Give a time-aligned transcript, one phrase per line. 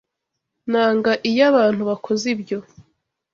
[0.71, 2.57] Nanga iyo abantu bakoze ibyo.